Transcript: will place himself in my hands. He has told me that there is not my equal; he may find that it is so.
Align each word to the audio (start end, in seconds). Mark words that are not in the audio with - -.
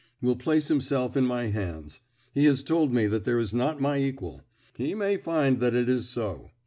will 0.19 0.35
place 0.35 0.67
himself 0.67 1.15
in 1.15 1.27
my 1.27 1.45
hands. 1.49 2.01
He 2.33 2.45
has 2.45 2.63
told 2.63 2.91
me 2.91 3.05
that 3.05 3.23
there 3.23 3.37
is 3.37 3.53
not 3.53 3.79
my 3.79 3.99
equal; 3.99 4.41
he 4.75 4.95
may 4.95 5.15
find 5.15 5.59
that 5.59 5.75
it 5.75 5.87
is 5.87 6.09
so. 6.09 6.49